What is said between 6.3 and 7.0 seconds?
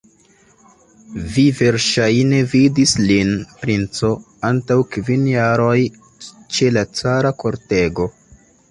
ĉe la